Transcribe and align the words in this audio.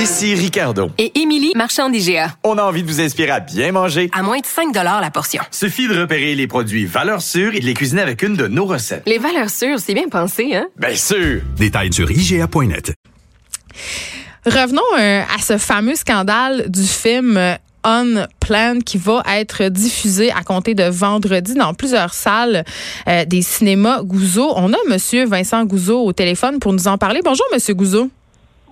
Ici 0.00 0.34
Ricardo. 0.34 0.88
Et 0.96 1.20
Émilie, 1.20 1.52
marchand 1.54 1.90
d'IGA. 1.90 2.34
On 2.42 2.56
a 2.56 2.62
envie 2.62 2.82
de 2.82 2.88
vous 2.88 3.02
inspirer 3.02 3.32
à 3.32 3.40
bien 3.40 3.70
manger. 3.70 4.08
À 4.14 4.22
moins 4.22 4.38
de 4.38 4.46
5 4.46 4.74
la 4.74 5.10
portion. 5.10 5.42
Suffit 5.50 5.88
de 5.88 6.00
repérer 6.00 6.34
les 6.34 6.46
produits 6.46 6.86
valeurs 6.86 7.20
sûres 7.20 7.54
et 7.54 7.60
de 7.60 7.66
les 7.66 7.74
cuisiner 7.74 8.00
avec 8.00 8.22
une 8.22 8.34
de 8.34 8.46
nos 8.46 8.64
recettes. 8.64 9.02
Les 9.04 9.18
valeurs 9.18 9.50
sûres, 9.50 9.78
c'est 9.78 9.92
bien 9.92 10.08
pensé, 10.08 10.54
hein? 10.54 10.68
Bien 10.78 10.94
sûr! 10.94 11.42
Détails 11.58 11.92
sur 11.92 12.10
IGA.net. 12.10 12.94
Revenons 14.46 14.80
euh, 14.98 15.20
à 15.20 15.38
ce 15.38 15.58
fameux 15.58 15.96
scandale 15.96 16.70
du 16.70 16.84
film 16.84 17.36
euh, 17.36 17.56
On 17.84 18.26
Plan 18.40 18.78
qui 18.78 18.96
va 18.96 19.22
être 19.36 19.64
diffusé 19.64 20.32
à 20.32 20.42
compter 20.44 20.74
de 20.74 20.84
vendredi 20.84 21.52
dans 21.52 21.74
plusieurs 21.74 22.14
salles 22.14 22.64
euh, 23.06 23.26
des 23.26 23.42
cinémas 23.42 24.02
Gouzeau. 24.02 24.50
On 24.56 24.72
a 24.72 24.78
Monsieur 24.88 25.26
Vincent 25.26 25.62
Gouzeau 25.66 26.02
au 26.06 26.14
téléphone 26.14 26.58
pour 26.58 26.72
nous 26.72 26.88
en 26.88 26.96
parler. 26.96 27.20
Bonjour, 27.22 27.44
Monsieur 27.52 27.74
Gouzeau. 27.74 28.10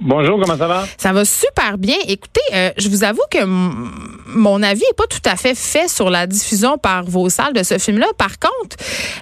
Bonjour, 0.01 0.41
comment 0.41 0.57
ça 0.57 0.69
va? 0.69 0.85
Ça 0.97 1.13
va 1.13 1.25
super 1.25 1.77
bien. 1.77 1.97
Écoutez, 2.07 2.41
euh, 2.55 2.71
je 2.79 2.89
vous 2.89 3.03
avoue 3.03 3.23
que 3.33 3.45
mon 3.45 4.63
avis 4.63 4.83
n'est 4.83 4.97
pas 4.97 5.09
tout 5.11 5.29
à 5.29 5.35
fait 5.35 5.57
fait 5.57 5.89
sur 5.89 6.09
la 6.09 6.29
diffusion 6.29 6.79
par 6.79 7.03
vos 7.03 7.29
salles 7.29 7.53
de 7.53 7.65
ce 7.65 7.79
film-là. 7.79 8.07
Par 8.17 8.39
contre, 8.39 8.77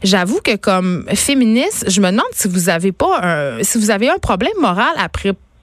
j'avoue 0.05 0.41
que 0.43 0.57
comme 0.57 1.07
féministe, 1.15 1.91
je 1.91 2.01
me 2.03 2.11
demande 2.11 2.27
si 2.33 2.47
vous 2.49 2.69
avez 2.69 2.93
pas 2.93 3.21
un, 3.23 3.63
si 3.63 3.79
vous 3.79 3.91
avez 3.91 4.11
un 4.11 4.19
problème 4.19 4.53
moral 4.61 4.93
à 4.99 5.09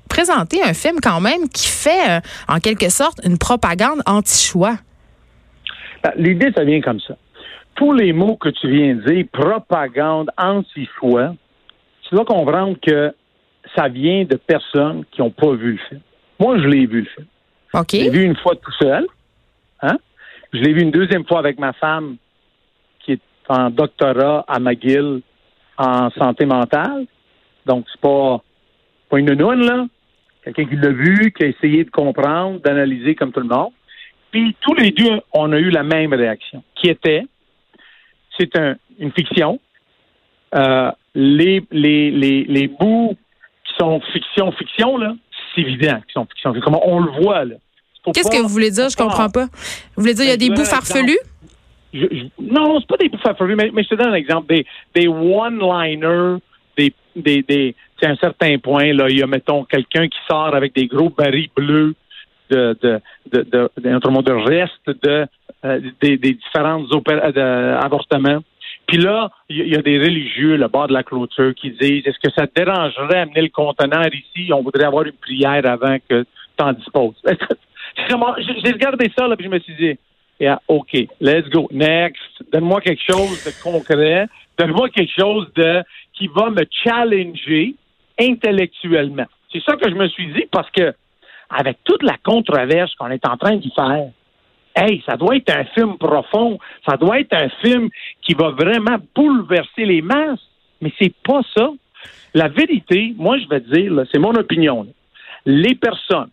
présenter 0.10 0.64
un 0.64 0.74
film 0.74 0.98
quand 1.00 1.22
même 1.22 1.48
qui 1.48 1.68
fait 1.68 2.10
euh, 2.10 2.20
en 2.48 2.60
quelque 2.60 2.90
sorte 2.90 3.20
une 3.24 3.38
propagande 3.38 4.02
anti-choix. 4.08 4.78
Ben, 6.04 6.12
l'idée, 6.16 6.52
ça 6.56 6.64
vient 6.64 6.82
comme 6.82 7.00
ça. 7.00 7.16
Tous 7.76 7.94
les 7.94 8.14
mots 8.14 8.36
que 8.36 8.50
tu 8.50 8.68
viens 8.68 8.96
de 8.96 9.02
dire, 9.02 9.26
propagande, 9.32 10.32
anti-choix, 10.38 11.36
tu 12.02 12.16
dois 12.16 12.26
comprendre 12.26 12.78
que 12.82 13.14
ça 13.76 13.88
vient 13.88 14.24
de 14.26 14.36
personnes 14.36 15.04
qui 15.12 15.22
n'ont 15.22 15.32
pas 15.32 15.54
vu 15.54 15.74
le 15.74 15.78
film. 15.90 16.02
Moi, 16.40 16.60
je 16.60 16.68
l'ai 16.68 16.86
vu 16.86 17.02
le 17.02 17.08
film. 17.08 17.28
OK. 17.74 17.88
Je 17.92 17.98
l'ai 17.98 18.10
vu 18.10 18.24
une 18.24 18.36
fois 18.36 18.56
tout 18.56 18.72
seul. 18.80 19.06
Hein? 19.82 19.98
Je 20.54 20.60
l'ai 20.60 20.74
vu 20.74 20.82
une 20.82 20.92
deuxième 20.92 21.26
fois 21.26 21.40
avec 21.40 21.60
ma 21.60 21.74
femme 21.74 22.18
qui 23.00 23.14
est 23.14 23.22
en 23.50 23.70
doctorat 23.70 24.46
à 24.48 24.60
McGill 24.60 25.22
en 25.78 26.10
santé 26.12 26.46
mentale. 26.46 27.06
Donc, 27.66 27.86
c'est 27.92 28.02
pas, 28.02 28.42
pas 29.10 29.20
une 29.20 29.34
noune, 29.34 29.66
là. 29.66 29.86
Quelqu'un 30.44 30.66
qui 30.66 30.76
l'a 30.76 30.90
vu, 30.90 31.32
qui 31.32 31.44
a 31.46 31.48
essayé 31.48 31.86
de 31.86 31.90
comprendre, 31.90 32.60
d'analyser 32.60 33.16
comme 33.16 33.32
tout 33.32 33.40
le 33.40 33.48
monde. 33.48 33.72
Puis 34.32 34.56
tous 34.62 34.74
les 34.74 34.92
deux, 34.92 35.22
on 35.32 35.52
a 35.54 35.58
eu 35.58 35.70
la 35.70 35.84
même 35.84 36.14
réaction, 36.14 36.64
qui 36.76 36.90
était, 36.90 37.24
c'est 38.38 38.58
un, 38.58 38.76
une 39.00 39.12
fiction. 39.12 39.60
Euh, 40.56 40.92
les, 41.16 41.64
les, 41.72 42.12
les, 42.12 42.44
les 42.44 42.68
bouts 42.68 43.16
sont 43.80 44.02
fiction, 44.12 44.52
fiction, 44.54 44.98
là, 44.98 45.16
c'est 45.54 45.62
évident 45.62 46.02
qu'ils 46.02 46.14
sont 46.14 46.26
fiction. 46.26 46.54
Comment 46.64 46.82
on 46.88 47.00
le 47.00 47.12
voit, 47.22 47.46
là. 47.46 47.56
Qu'est-ce 48.14 48.30
que 48.30 48.42
vous 48.42 48.50
voulez 48.50 48.72
dire? 48.72 48.90
Je 48.90 48.98
comprends 48.98 49.30
pas. 49.30 49.46
Vous 49.96 50.02
voulez 50.02 50.14
dire 50.14 50.24
qu'il 50.24 50.32
y 50.32 50.34
a 50.34 50.38
des 50.38 50.50
bouts 50.50 50.66
farfelus? 50.66 51.20
Je, 51.94 52.06
je, 52.12 52.26
non, 52.40 52.80
c'est 52.80 52.88
pas 52.88 52.98
des 52.98 53.08
bouts 53.08 53.20
farfelus, 53.20 53.56
mais, 53.56 53.72
mais, 53.74 53.84
je 53.84 53.90
te 53.90 53.96
donne 53.96 54.10
un 54.10 54.16
exemple. 54.16 54.48
Des, 54.54 54.66
des 54.94 55.08
one-liners, 55.08 56.40
des, 56.78 56.94
des, 57.16 57.44
des 57.44 57.76
à 58.02 58.10
un 58.10 58.16
certain 58.18 58.58
point, 58.58 58.92
là, 58.94 59.08
il 59.10 59.20
y 59.20 59.24
a, 59.24 59.28
mettons, 59.28 59.64
quelqu'un 59.64 60.08
qui 60.08 60.18
sort 60.30 60.54
avec 60.54 60.76
des 60.76 60.88
gros 60.88 61.10
barils 61.10 61.50
bleus 61.56 61.96
de, 62.50 62.78
de, 62.82 63.00
de, 63.32 63.44
de, 63.44 63.70
de, 63.78 64.00
de, 64.00 64.22
de 64.22 64.32
reste 64.34 64.90
de, 65.02 65.26
euh, 65.64 65.80
des, 66.02 66.18
des 66.18 66.34
différentes 66.34 66.88
euh, 66.92 67.80
avortements. 67.80 68.40
Puis 68.94 69.02
là, 69.02 69.32
il 69.50 69.70
y, 69.70 69.76
a 69.76 69.82
des 69.82 69.98
religieux, 69.98 70.56
le 70.56 70.68
bas 70.68 70.86
de 70.86 70.94
la 70.94 71.02
clôture, 71.02 71.56
qui 71.56 71.72
disent 71.72 72.06
est-ce 72.06 72.20
que 72.20 72.32
ça 72.32 72.46
te 72.46 72.54
dérangerait 72.54 73.22
amener 73.22 73.42
le 73.42 73.50
conteneur 73.50 74.06
ici? 74.14 74.54
On 74.54 74.62
voudrait 74.62 74.84
avoir 74.84 75.04
une 75.06 75.14
prière 75.14 75.66
avant 75.66 75.98
que 76.08 76.22
tu 76.22 76.64
en 76.64 76.74
disposes. 76.74 77.16
J'ai 77.98 78.72
regardé 78.72 79.12
ça, 79.18 79.28
là, 79.28 79.36
puis 79.36 79.46
je 79.46 79.50
me 79.50 79.58
suis 79.58 79.74
dit 79.74 79.98
yeah, 80.40 80.62
OK, 80.68 80.94
let's 81.20 81.50
go. 81.50 81.68
Next. 81.72 82.22
Donne-moi 82.52 82.82
quelque 82.82 83.02
chose 83.02 83.44
de 83.44 83.64
concret. 83.64 84.28
Donne-moi 84.60 84.90
quelque 84.90 85.14
chose 85.20 85.52
de 85.56 85.82
qui 86.14 86.28
va 86.28 86.52
me 86.52 86.64
challenger 86.84 87.74
intellectuellement. 88.20 89.26
C'est 89.52 89.64
ça 89.64 89.76
que 89.76 89.90
je 89.90 89.96
me 89.96 90.08
suis 90.08 90.32
dit 90.34 90.46
parce 90.52 90.70
que 90.70 90.94
avec 91.50 91.80
toute 91.84 92.04
la 92.04 92.18
controverse 92.24 92.94
qu'on 92.94 93.10
est 93.10 93.28
en 93.28 93.38
train 93.38 93.56
d'y 93.56 93.72
faire, 93.72 94.12
hey, 94.76 95.04
ça 95.06 95.18
doit 95.18 95.36
être 95.36 95.50
un 95.56 95.66
film 95.66 95.98
profond, 95.98 96.60
ça 96.88 96.98
doit 96.98 97.20
être 97.20 97.34
un 97.34 97.50
film 97.62 97.90
qui 98.22 98.34
va 98.34 98.50
vraiment 98.50 98.98
bouleverser 99.16 99.86
les 99.86 100.02
masses, 100.02 100.42
mais 100.82 100.92
c'est 101.00 101.14
pas 101.24 101.42
ça. 101.56 101.70
La 102.34 102.48
vérité, 102.48 103.14
moi 103.18 103.38
je 103.38 103.48
vais 103.48 103.62
te 103.62 103.74
dire, 103.74 103.94
c'est 104.12 104.20
mon 104.20 104.34
opinion. 104.34 104.88
Les 105.46 105.76
personnes 105.76 106.30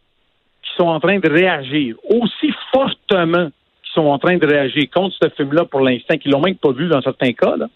qui 0.62 0.70
sont 0.76 0.88
en 0.88 1.00
train 1.00 1.18
de 1.18 1.30
réagir 1.30 1.96
aussi 2.08 2.52
fortement 2.72 3.48
qui 3.84 3.92
sont 3.92 4.06
en 4.06 4.18
train 4.18 4.36
de 4.36 4.46
réagir 4.46 4.88
contre 4.90 5.16
ce 5.20 5.28
film-là 5.30 5.64
pour 5.64 5.80
l'instant, 5.80 6.16
qui 6.16 6.28
l'ont 6.28 6.40
même 6.40 6.56
pas 6.56 6.72
vu 6.72 6.88
dans 6.88 7.02
certains 7.02 7.32
cas, 7.32 7.56
là, 7.56 7.66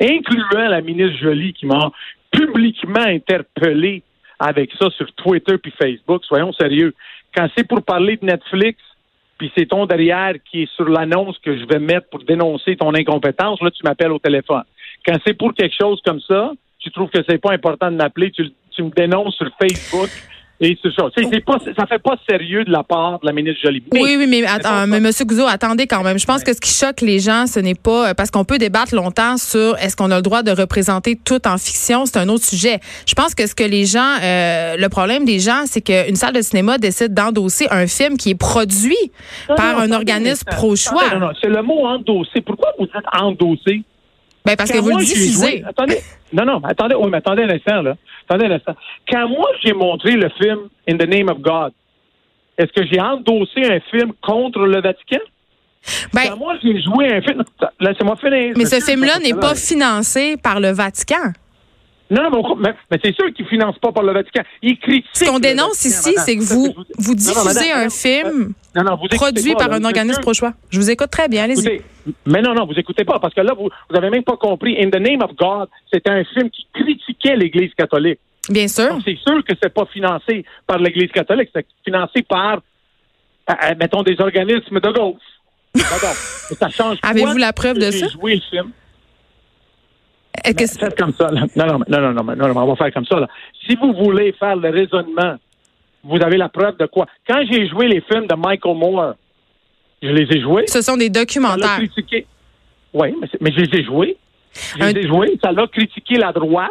incluant 0.00 0.68
la 0.68 0.80
ministre 0.80 1.18
Jolie 1.20 1.52
qui 1.52 1.66
m'a 1.66 1.90
publiquement 2.30 3.04
interpellé 3.04 4.02
avec 4.38 4.70
ça 4.78 4.90
sur 4.90 5.12
Twitter 5.14 5.58
puis 5.58 5.72
Facebook. 5.78 6.24
Soyons 6.24 6.52
sérieux. 6.52 6.94
Quand 7.34 7.48
c'est 7.56 7.66
pour 7.66 7.82
parler 7.82 8.16
de 8.16 8.26
Netflix, 8.26 8.78
puis 9.38 9.52
c'est 9.56 9.66
ton 9.66 9.86
derrière 9.86 10.34
qui 10.50 10.62
est 10.62 10.72
sur 10.74 10.88
l'annonce 10.88 11.38
que 11.38 11.56
je 11.56 11.64
vais 11.66 11.78
mettre 11.78 12.08
pour 12.08 12.22
dénoncer 12.22 12.76
ton 12.76 12.94
incompétence, 12.94 13.60
là, 13.60 13.70
tu 13.70 13.82
m'appelles 13.84 14.12
au 14.12 14.18
téléphone. 14.18 14.62
Quand 15.06 15.16
c'est 15.26 15.34
pour 15.34 15.54
quelque 15.54 15.74
chose 15.78 16.00
comme 16.04 16.20
ça, 16.20 16.52
tu 16.78 16.90
trouves 16.90 17.10
que 17.10 17.20
c'est 17.28 17.38
pas 17.38 17.52
important 17.52 17.90
de 17.90 17.96
m'appeler, 17.96 18.30
tu, 18.30 18.50
tu 18.70 18.82
me 18.82 18.90
dénonces 18.90 19.34
sur 19.36 19.50
Facebook 19.60 20.10
et 20.60 20.78
c'est 20.80 20.92
ça. 20.94 21.08
C'est 21.16 21.44
pas, 21.44 21.58
ça 21.76 21.86
fait 21.86 21.98
pas 21.98 22.16
sérieux 22.28 22.64
de 22.64 22.70
la 22.70 22.84
part 22.84 23.18
de 23.20 23.26
la 23.26 23.32
ministre 23.32 23.60
Jolie. 23.64 23.82
oui, 23.92 24.16
oui, 24.16 24.26
mais, 24.28 24.44
attends, 24.46 24.86
mais 24.86 24.98
M. 24.98 25.10
Gouzeau, 25.24 25.46
attendez 25.46 25.86
quand 25.86 26.02
même. 26.04 26.18
Je 26.18 26.26
pense 26.26 26.44
que 26.44 26.52
ce 26.52 26.60
qui 26.60 26.72
choque 26.72 27.00
les 27.00 27.18
gens, 27.18 27.46
ce 27.46 27.58
n'est 27.58 27.74
pas 27.74 28.10
euh, 28.10 28.14
parce 28.14 28.30
qu'on 28.30 28.44
peut 28.44 28.58
débattre 28.58 28.94
longtemps 28.94 29.36
sur 29.36 29.76
est-ce 29.78 29.96
qu'on 29.96 30.10
a 30.12 30.16
le 30.16 30.22
droit 30.22 30.42
de 30.42 30.52
représenter 30.52 31.18
tout 31.22 31.46
en 31.48 31.58
fiction, 31.58 32.06
c'est 32.06 32.18
un 32.18 32.28
autre 32.28 32.44
sujet. 32.44 32.78
Je 33.06 33.14
pense 33.14 33.34
que 33.34 33.46
ce 33.46 33.54
que 33.54 33.64
les 33.64 33.84
gens, 33.84 34.16
euh, 34.22 34.76
le 34.76 34.88
problème 34.88 35.24
des 35.24 35.40
gens, 35.40 35.62
c'est 35.66 35.80
qu'une 35.80 36.16
salle 36.16 36.34
de 36.34 36.42
cinéma 36.42 36.78
décide 36.78 37.12
d'endosser 37.14 37.66
un 37.70 37.88
film 37.88 38.16
qui 38.16 38.30
est 38.30 38.38
produit 38.38 38.96
par 39.56 39.80
un 39.80 39.90
organisme 39.90 40.44
pro-choix. 40.48 41.14
Non, 41.14 41.20
non, 41.20 41.32
c'est 41.40 41.48
le 41.48 41.62
mot 41.62 41.84
endosser. 41.86 42.40
Pourquoi 42.42 42.70
vous 42.78 42.86
dites 42.86 42.94
endosser? 43.12 43.82
Ben 44.44 44.56
parce 44.56 44.70
que 44.70 44.78
vous 44.78 44.90
le 44.90 45.04
diffusez. 45.04 45.64
attendez, 45.66 45.98
non, 46.32 46.44
non, 46.44 46.60
attendez, 46.64 46.94
oui, 46.94 47.08
mais 47.10 47.16
attendez 47.16 47.42
un 47.44 47.50
instant, 47.50 47.80
là. 47.80 47.94
Attendez 48.28 48.46
un 48.46 48.56
instant. 48.56 48.74
Quand 49.10 49.28
moi, 49.28 49.48
j'ai 49.62 49.72
montré 49.72 50.12
le 50.12 50.28
film 50.40 50.68
In 50.88 50.96
the 50.96 51.08
Name 51.08 51.28
of 51.28 51.38
God, 51.40 51.72
est-ce 52.56 52.72
que 52.72 52.86
j'ai 52.86 53.00
endossé 53.00 53.64
un 53.70 53.80
film 53.90 54.12
contre 54.22 54.60
le 54.60 54.80
Vatican? 54.80 55.18
Ben, 56.12 56.30
Quand 56.30 56.36
moi, 56.38 56.54
j'ai 56.62 56.80
joué 56.80 57.12
un 57.12 57.20
film. 57.20 57.42
Laissez-moi 57.80 58.16
finir. 58.16 58.54
Mais 58.56 58.64
ce 58.64 58.80
film-là 58.80 59.18
n'est 59.18 59.34
pas 59.34 59.54
financé 59.54 60.36
par 60.36 60.60
le 60.60 60.70
Vatican. 60.70 61.32
Non, 62.10 62.30
non, 62.30 62.56
mais, 62.56 62.74
mais 62.90 62.98
c'est 63.02 63.14
sûr 63.14 63.32
qu'ils 63.32 63.46
ne 63.46 63.50
financent 63.50 63.78
pas 63.78 63.90
par 63.90 64.02
le 64.02 64.12
Vatican. 64.12 64.42
Ils 64.62 64.78
critiquent. 64.78 65.06
Ce 65.14 65.24
qu'on 65.24 65.38
dénonce 65.38 65.84
ici, 65.84 66.14
c'est 66.18 66.36
que 66.36 66.42
vous, 66.42 66.74
vous 66.98 67.14
diffusez 67.14 67.72
un 67.72 67.88
film 67.88 68.52
produit 69.10 69.54
par 69.54 69.72
un 69.72 69.84
organisme 69.84 70.20
pro-choix. 70.20 70.52
Je 70.70 70.78
vous 70.78 70.90
écoute 70.90 71.10
très 71.10 71.28
bien, 71.28 71.44
allez-y. 71.44 71.80
Mais 72.26 72.42
non, 72.42 72.54
non, 72.54 72.66
vous 72.66 72.74
écoutez 72.78 73.04
pas, 73.04 73.18
parce 73.18 73.32
que 73.32 73.40
là, 73.40 73.54
vous 73.54 73.70
n'avez 73.90 74.10
même 74.10 74.24
pas 74.24 74.36
compris. 74.36 74.76
In 74.78 74.90
the 74.90 75.00
Name 75.00 75.22
of 75.22 75.34
God, 75.36 75.68
c'était 75.90 76.10
un 76.10 76.24
film 76.24 76.50
qui 76.50 76.66
critiquait 76.74 77.36
l'Église 77.36 77.72
catholique. 77.74 78.20
Bien 78.50 78.68
sûr. 78.68 78.98
C'est 79.04 79.16
sûr 79.16 79.42
que 79.42 79.54
c'est 79.62 79.72
pas 79.72 79.86
financé 79.86 80.44
par 80.66 80.78
l'Église 80.78 81.10
catholique, 81.10 81.48
c'est 81.54 81.66
financé 81.82 82.22
par, 82.22 82.60
euh, 83.50 83.52
euh, 83.52 83.74
mettons, 83.80 84.02
des 84.02 84.20
organismes 84.20 84.80
de 84.80 84.90
gauche. 84.92 85.22
ça 86.58 86.68
change 86.68 86.98
Avez-vous 87.02 87.38
la 87.38 87.52
preuve 87.52 87.78
de 87.78 87.90
ça? 87.90 88.08
joué 88.08 88.34
le 88.36 88.40
film? 88.42 88.70
Faites 90.42 90.98
comme 90.98 91.12
ça. 91.12 91.30
Non, 91.30 91.46
non, 91.56 91.78
non, 91.88 92.12
non, 92.12 92.24
non, 92.24 92.36
non, 92.36 92.56
on 92.56 92.66
va 92.66 92.76
faire 92.76 92.92
comme 92.92 93.06
ça. 93.06 93.20
Là. 93.20 93.28
Si 93.66 93.76
vous 93.76 93.92
voulez 93.92 94.32
faire 94.32 94.56
le 94.56 94.70
raisonnement, 94.70 95.36
vous 96.02 96.20
avez 96.22 96.36
la 96.36 96.48
preuve 96.48 96.76
de 96.76 96.86
quoi? 96.86 97.06
Quand 97.26 97.42
j'ai 97.50 97.68
joué 97.68 97.88
les 97.88 98.00
films 98.02 98.26
de 98.26 98.34
Michael 98.34 98.76
Moore, 98.76 99.14
je 100.02 100.08
les 100.08 100.36
ai 100.36 100.40
joués. 100.40 100.66
Ce 100.66 100.82
sont 100.82 100.96
des 100.96 101.08
documentaires. 101.08 101.80
Oui, 102.92 103.14
mais, 103.20 103.28
mais, 103.40 103.52
je 103.52 103.60
les 103.60 103.80
ai 103.80 103.84
joués. 103.84 104.16
Je 104.52 104.84
les 104.84 105.00
ai 105.00 105.06
joués. 105.08 105.38
Ça 105.42 105.50
l'a 105.50 105.66
critiqué 105.66 106.16
la 106.16 106.32
droite, 106.32 106.70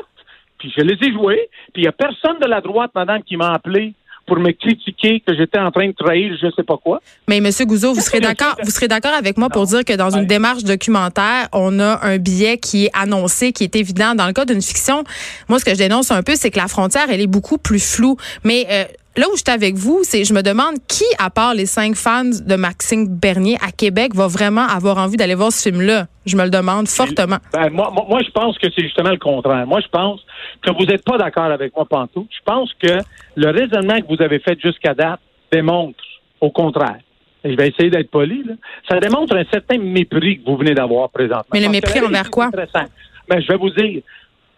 puis 0.57 0.71
je 0.75 0.83
les 0.83 0.95
ai 1.07 1.11
joués. 1.11 1.49
Puis 1.73 1.81
il 1.81 1.83
n'y 1.83 1.87
a 1.87 1.91
personne 1.91 2.39
de 2.39 2.47
la 2.47 2.61
droite, 2.61 2.91
madame, 2.95 3.23
qui 3.23 3.35
m'a 3.35 3.51
appelé 3.53 3.93
pour 4.25 4.39
me 4.39 4.51
critiquer 4.51 5.21
que 5.25 5.35
j'étais 5.35 5.59
en 5.59 5.71
train 5.71 5.87
de 5.87 5.93
trahir 5.93 6.35
je 6.41 6.47
sais 6.55 6.63
pas 6.63 6.77
quoi. 6.77 7.01
Mais 7.27 7.41
Monsieur 7.41 7.65
Gouzeau, 7.65 7.93
vous 7.93 8.01
serez 8.01 8.19
d'accord, 8.19 8.55
vous 8.63 8.71
serez 8.71 8.87
d'accord 8.87 9.13
avec 9.13 9.37
moi 9.37 9.49
pour 9.49 9.65
dire 9.65 9.83
que 9.83 9.93
dans 9.93 10.11
une 10.11 10.25
démarche 10.25 10.63
documentaire, 10.63 11.49
on 11.51 11.79
a 11.79 11.99
un 12.05 12.17
biais 12.17 12.57
qui 12.57 12.85
est 12.85 12.91
annoncé, 12.93 13.51
qui 13.51 13.63
est 13.63 13.75
évident. 13.75 14.15
Dans 14.15 14.27
le 14.27 14.33
cas 14.33 14.45
d'une 14.45 14.61
fiction, 14.61 15.03
moi 15.49 15.59
ce 15.59 15.65
que 15.65 15.71
je 15.71 15.77
dénonce 15.77 16.11
un 16.11 16.23
peu, 16.23 16.33
c'est 16.35 16.51
que 16.51 16.59
la 16.59 16.67
frontière 16.67 17.07
elle 17.09 17.21
est 17.21 17.27
beaucoup 17.27 17.57
plus 17.57 17.83
floue. 17.83 18.17
Mais 18.43 18.65
euh, 18.69 18.85
là 19.15 19.25
où 19.31 19.35
je 19.35 19.43
suis 19.45 19.51
avec 19.53 19.75
vous, 19.75 19.99
c'est 20.03 20.23
je 20.23 20.33
me 20.33 20.41
demande 20.41 20.75
qui, 20.87 21.03
à 21.19 21.29
part 21.29 21.53
les 21.53 21.65
cinq 21.65 21.95
fans 21.95 22.23
de 22.25 22.55
Maxime 22.55 23.07
Bernier 23.07 23.57
à 23.65 23.71
Québec, 23.71 24.13
va 24.15 24.27
vraiment 24.27 24.65
avoir 24.67 24.97
envie 24.97 25.17
d'aller 25.17 25.35
voir 25.35 25.51
ce 25.51 25.69
film-là? 25.69 26.07
Je 26.25 26.35
me 26.37 26.43
le 26.43 26.49
demande 26.49 26.87
fortement. 26.87 27.37
Ben, 27.53 27.69
moi, 27.69 27.91
moi, 27.91 28.19
je 28.25 28.31
pense 28.31 28.57
que 28.57 28.67
c'est 28.75 28.83
justement 28.83 29.11
le 29.11 29.17
contraire. 29.17 29.67
Moi, 29.67 29.81
je 29.81 29.87
pense 29.89 30.21
que 30.61 30.71
vous 30.71 30.85
n'êtes 30.85 31.03
pas 31.03 31.17
d'accord 31.17 31.45
avec 31.51 31.75
moi, 31.75 31.85
Pantou. 31.85 32.27
Je 32.31 32.43
pense 32.45 32.71
que 32.81 32.97
le 33.35 33.49
raisonnement 33.51 33.99
que 34.01 34.07
vous 34.15 34.21
avez 34.21 34.39
fait 34.39 34.59
jusqu'à 34.59 34.93
date 34.93 35.19
démontre, 35.51 36.03
au 36.41 36.49
contraire, 36.49 36.99
et 37.43 37.51
je 37.51 37.57
vais 37.57 37.67
essayer 37.69 37.89
d'être 37.89 38.09
poli, 38.09 38.43
là, 38.45 38.53
ça 38.89 38.99
démontre 38.99 39.35
un 39.35 39.43
certain 39.51 39.77
mépris 39.77 40.39
que 40.39 40.49
vous 40.49 40.57
venez 40.57 40.73
d'avoir 40.73 41.09
présentement. 41.09 41.43
Mais 41.53 41.59
le 41.59 41.69
mépris 41.69 41.99
envers 41.99 42.31
quoi? 42.31 42.49
simple. 42.71 42.89
Ben, 43.27 43.41
je 43.41 43.47
vais 43.47 43.57
vous 43.57 43.69
dire, 43.69 44.01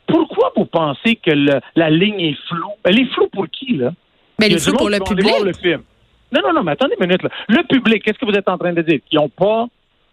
pourquoi 0.07 0.51
vous 0.55 0.65
pensez 0.65 1.15
que 1.15 1.31
le- 1.31 1.59
la 1.75 1.89
ligne 1.89 2.19
est 2.19 2.37
floue? 2.47 2.73
Elle 2.83 2.99
est 2.99 3.11
floue 3.13 3.27
pour 3.33 3.47
qui, 3.49 3.77
là? 3.77 3.91
Mais 4.39 4.49
les 4.49 4.55
monde 4.55 4.77
pour 4.77 4.89
le 4.89 4.99
public? 4.99 5.27
voir 5.29 5.43
le 5.43 5.53
film. 5.53 5.81
Non, 6.31 6.41
non, 6.45 6.53
non, 6.53 6.63
mais 6.63 6.71
attendez 6.73 6.95
une 6.99 7.05
minute. 7.07 7.23
Là. 7.23 7.29
Le 7.49 7.63
public, 7.67 8.03
qu'est-ce 8.03 8.17
que 8.17 8.25
vous 8.25 8.37
êtes 8.37 8.49
en 8.49 8.57
train 8.57 8.73
de 8.73 8.81
dire? 8.81 8.99
Qu'ils 9.09 9.19
n'ont 9.19 9.29
pas 9.29 9.65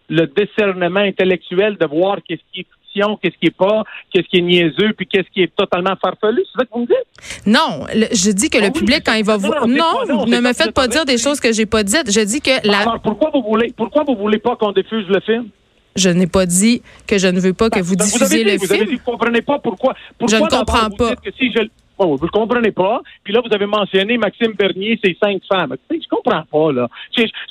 le 0.09 0.27
discernement 0.27 0.99
intellectuel 1.01 1.77
de 1.77 1.85
voir 1.85 2.17
qu'est-ce 2.27 2.41
qui 2.53 2.61
est 2.61 2.67
fiction, 2.93 3.17
qu'est-ce 3.21 3.35
qui 3.39 3.47
est 3.47 3.57
pas, 3.57 3.83
qu'est-ce 4.11 4.27
qui 4.27 4.37
est 4.37 4.41
niaiseux, 4.41 4.93
puis 4.95 5.07
qu'est-ce 5.07 5.27
qui 5.33 5.41
est 5.41 5.53
totalement 5.55 5.95
farfelu? 6.01 6.43
C'est 6.45 6.59
ça 6.59 6.65
que 6.65 6.69
vous 6.73 6.81
me 6.81 6.85
dites? 6.85 7.47
Non, 7.47 7.85
le- 7.93 8.07
je 8.15 8.31
dis 8.31 8.49
que 8.49 8.57
Ah 8.59 8.61
le 8.61 8.67
oui, 8.67 8.71
public, 8.79 9.01
quand 9.05 9.13
il 9.15 9.25
va 9.25 9.37
voir. 9.37 9.67
Non, 9.67 10.05
non, 10.07 10.25
ne 10.27 10.39
me 10.39 10.53
faites 10.53 10.73
pas 10.73 10.87
dire 10.87 11.03
des 11.05 11.17
choses 11.17 11.39
que 11.39 11.51
j'ai 11.51 11.65
pas 11.65 11.83
dites. 11.83 12.11
Je 12.11 12.21
dis 12.23 12.39
que 12.41 12.65
la. 12.67 12.79
Alors, 12.81 12.99
pourquoi 13.01 13.31
vous 13.33 13.41
voulez, 13.41 13.73
pourquoi 13.75 14.03
vous 14.03 14.15
voulez 14.15 14.37
pas 14.37 14.55
qu'on 14.55 14.71
diffuse 14.71 15.07
le 15.07 15.19
film? 15.21 15.47
Je 15.95 16.09
n'ai 16.09 16.27
pas 16.27 16.45
dit 16.45 16.81
que 17.07 17.17
je 17.19 17.27
ne 17.27 17.39
veux 17.39 17.53
pas 17.53 17.69
que 17.69 17.79
vous 17.79 17.95
Ben, 17.95 18.05
diffusiez 18.05 18.41
avez 18.41 18.43
dit, 18.45 18.51
le 18.51 18.57
vous 18.57 18.71
avez 18.71 18.79
film. 18.85 18.89
dit 18.91 18.95
vous 19.03 19.11
comprenez 19.11 19.41
pas 19.41 19.59
pourquoi. 19.59 19.93
pourquoi 20.17 20.37
Je 20.37 20.43
ne 20.43 20.49
comprends 20.49 20.89
vous 20.89 20.95
pas. 20.95 21.09
dites 21.11 21.21
Que 21.21 21.31
si 21.37 21.51
je, 21.51 21.59
vous 22.05 22.25
ne 22.25 22.29
comprenez 22.31 22.71
pas. 22.71 23.01
Puis 23.23 23.33
là, 23.33 23.41
vous 23.45 23.53
avez 23.53 23.65
mentionné 23.65 24.17
Maxime 24.17 24.53
Bernier, 24.53 24.99
ses 25.03 25.17
cinq 25.21 25.41
femmes. 25.51 25.75
Je 25.89 26.07
comprends 26.09 26.43
pas, 26.51 26.71
là. 26.71 26.87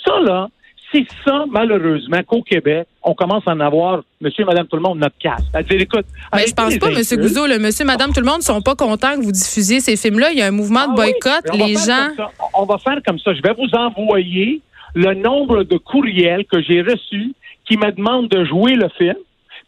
Ça, 0.04 0.20
là, 0.20 0.48
c'est 0.92 1.06
ça, 1.24 1.44
malheureusement, 1.50 2.22
qu'au 2.26 2.42
Québec, 2.42 2.86
on 3.02 3.14
commence 3.14 3.42
à 3.46 3.52
en 3.52 3.60
avoir, 3.60 4.02
monsieur, 4.20 4.44
madame, 4.44 4.66
tout 4.66 4.76
le 4.76 4.82
monde, 4.82 4.98
notre 4.98 5.16
casse. 5.18 5.44
À 5.54 5.62
dire, 5.62 5.80
écoute, 5.80 6.04
Mais 6.34 6.46
je 6.46 6.54
pense 6.54 6.76
pas, 6.76 6.88
M. 6.88 6.96
insultes. 6.98 7.20
Gouzeau, 7.20 7.46
le 7.46 7.58
monsieur, 7.58 7.84
madame, 7.84 8.12
tout 8.12 8.20
le 8.20 8.26
monde 8.26 8.38
ne 8.38 8.42
sont 8.42 8.60
pas 8.60 8.74
contents 8.74 9.16
que 9.16 9.22
vous 9.22 9.32
diffusiez 9.32 9.80
ces 9.80 9.96
films-là. 9.96 10.32
Il 10.32 10.38
y 10.38 10.42
a 10.42 10.46
un 10.46 10.50
mouvement 10.50 10.86
de 10.86 11.00
Ah 11.00 11.04
oui, 11.04 11.12
boycott. 11.22 11.54
Les 11.54 11.74
gens. 11.74 12.10
On 12.54 12.66
va 12.66 12.76
faire 12.78 12.98
comme 13.06 13.18
ça. 13.18 13.32
Je 13.32 13.40
vais 13.42 13.54
vous 13.54 13.74
envoyer 13.74 14.60
le 14.94 15.14
nombre 15.14 15.64
de 15.64 15.78
courriels 15.78 16.44
que 16.44 16.60
j'ai 16.62 16.82
reçus 16.82 17.32
qui 17.64 17.76
me 17.78 17.90
demandent 17.92 18.28
de 18.28 18.44
jouer 18.44 18.74
le 18.74 18.88
film. 18.98 19.16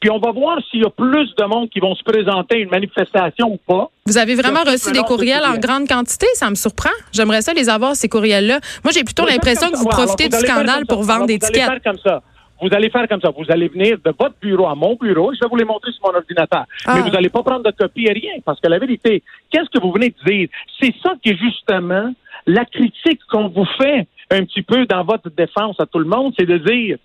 Puis 0.04 0.10
on 0.10 0.18
va 0.18 0.32
voir 0.32 0.58
s'il 0.70 0.82
y 0.82 0.84
a 0.84 0.90
plus 0.90 1.34
de 1.34 1.44
monde 1.44 1.70
qui 1.70 1.80
vont 1.80 1.94
se 1.94 2.04
présenter 2.04 2.56
à 2.56 2.58
une 2.58 2.68
manifestation 2.68 3.54
ou 3.54 3.56
pas. 3.56 3.88
Vous 4.04 4.18
avez 4.18 4.34
vraiment 4.34 4.60
reçu 4.60 4.92
des 4.92 4.98
de 4.98 5.02
courriels 5.02 5.42
en 5.46 5.56
grande 5.56 5.88
quantité? 5.88 6.26
Ça 6.34 6.50
me 6.50 6.56
surprend. 6.56 6.90
J'aimerais 7.10 7.40
ça 7.40 7.54
les 7.54 7.70
avoir, 7.70 7.96
ces 7.96 8.10
courriels-là. 8.10 8.60
Moi, 8.84 8.92
j'ai 8.92 9.02
plutôt 9.02 9.24
l'impression 9.24 9.70
que 9.70 9.78
vous 9.78 9.88
profitez 9.88 10.24
Alors, 10.24 10.40
du 10.42 10.46
scandale 10.46 10.84
pour 10.84 10.98
vendre 10.98 11.12
Alors, 11.14 11.26
des 11.28 11.38
Vous 11.38 11.46
allez 11.46 11.54
tickets. 11.54 11.70
faire 11.70 11.82
comme 11.82 11.98
ça. 12.04 12.22
Vous 12.60 12.68
allez 12.72 12.90
faire 12.90 13.08
comme 13.08 13.22
ça. 13.22 13.30
Vous 13.30 13.46
allez 13.48 13.68
venir 13.68 13.96
de 14.04 14.14
votre 14.20 14.34
bureau 14.42 14.66
à 14.66 14.74
mon 14.74 14.94
bureau. 14.94 15.32
Je 15.32 15.40
vais 15.40 15.48
vous 15.48 15.56
les 15.56 15.64
montrer 15.64 15.90
sur 15.92 16.06
mon 16.06 16.14
ordinateur. 16.18 16.66
Ah. 16.84 16.96
Mais 16.96 17.00
vous 17.00 17.08
n'allez 17.08 17.30
pas 17.30 17.42
prendre 17.42 17.62
de 17.64 17.70
copie 17.70 18.04
et 18.04 18.12
rien. 18.12 18.32
Parce 18.44 18.60
que 18.60 18.68
la 18.68 18.78
vérité, 18.78 19.22
qu'est-ce 19.50 19.70
que 19.70 19.82
vous 19.82 19.90
venez 19.90 20.10
de 20.10 20.30
dire? 20.30 20.48
C'est 20.82 20.92
ça 21.02 21.14
qui 21.22 21.30
est 21.30 21.38
justement 21.38 22.12
la 22.46 22.66
critique 22.66 23.20
qu'on 23.30 23.48
vous 23.48 23.66
fait 23.78 24.06
un 24.30 24.44
petit 24.44 24.60
peu 24.60 24.84
dans 24.84 25.02
votre 25.02 25.30
défense 25.30 25.80
à 25.80 25.86
tout 25.86 25.98
le 25.98 26.04
monde. 26.04 26.34
C'est 26.38 26.44
de 26.44 26.58
dire, 26.58 26.98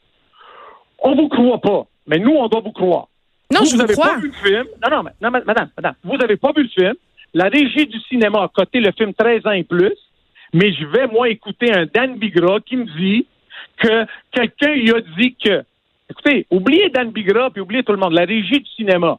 on 1.02 1.16
vous 1.16 1.30
croit 1.30 1.62
pas. 1.62 1.86
Mais 2.10 2.18
nous, 2.20 2.32
on 2.32 2.48
doit 2.48 2.60
vous 2.62 2.72
croire. 2.74 3.08
Non, 3.52 3.62
vous, 3.62 3.66
je 3.68 3.76
vous 3.76 3.82
avez 3.82 3.94
crois. 3.94 4.08
pas 4.16 4.18
vu 4.18 4.28
le 4.28 4.34
film. 4.50 4.66
Non, 4.84 4.98
non, 4.98 5.04
madame, 5.22 5.70
madame, 5.78 5.96
vous 6.04 6.18
n'avez 6.18 6.36
pas 6.38 6.52
vu 6.56 6.64
le 6.64 6.70
film. 6.70 6.94
La 7.34 7.46
régie 7.46 7.86
du 7.88 8.00
cinéma 8.02 8.44
a 8.44 8.48
coté 8.48 8.80
le 8.82 8.92
film 8.92 9.14
13 9.14 9.46
ans 9.48 9.52
et 9.52 9.64
plus. 9.64 9.94
Mais 10.54 10.74
je 10.74 10.86
vais, 10.86 11.08
moi, 11.08 11.30
écouter 11.30 11.72
un 11.72 11.86
Dan 11.86 12.16
Bigra 12.18 12.60
qui 12.60 12.76
me 12.78 12.86
dit 12.98 13.26
que 13.78 14.06
quelqu'un 14.32 14.74
lui 14.74 14.92
a 14.92 15.02
dit 15.18 15.36
que. 15.36 15.64
Écoutez, 16.10 16.48
oubliez 16.50 16.90
Dan 16.90 17.12
Bigra 17.12 17.52
puis 17.52 17.62
oubliez 17.62 17.84
tout 17.84 17.92
le 17.92 18.00
monde. 18.00 18.14
La 18.14 18.26
régie 18.26 18.60
du 18.60 18.70
cinéma, 18.76 19.18